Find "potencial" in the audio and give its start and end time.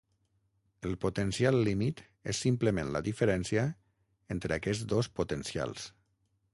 1.03-1.57